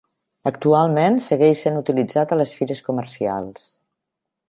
Actualment 0.51 1.19
segueix 1.27 1.61
sent 1.67 1.79
utilitzat 1.83 2.33
a 2.37 2.41
les 2.43 2.57
fires 2.61 2.85
comercials. 2.91 3.73